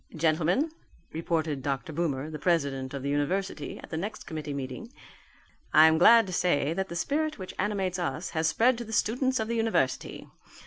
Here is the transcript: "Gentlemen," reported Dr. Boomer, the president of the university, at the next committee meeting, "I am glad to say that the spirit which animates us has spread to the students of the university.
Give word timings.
"Gentlemen," 0.15 0.71
reported 1.13 1.61
Dr. 1.61 1.93
Boomer, 1.93 2.31
the 2.31 2.39
president 2.39 2.95
of 2.95 3.03
the 3.03 3.09
university, 3.09 3.77
at 3.83 3.91
the 3.91 3.97
next 3.97 4.23
committee 4.25 4.51
meeting, 4.51 4.91
"I 5.75 5.85
am 5.85 5.99
glad 5.99 6.25
to 6.25 6.33
say 6.33 6.73
that 6.73 6.89
the 6.89 6.95
spirit 6.95 7.37
which 7.37 7.53
animates 7.59 7.99
us 7.99 8.31
has 8.31 8.47
spread 8.47 8.79
to 8.79 8.83
the 8.83 8.93
students 8.93 9.39
of 9.39 9.47
the 9.47 9.55
university. 9.55 10.27